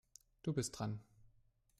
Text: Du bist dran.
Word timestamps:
Du 0.41 0.51
bist 0.51 0.71
dran. 0.79 0.99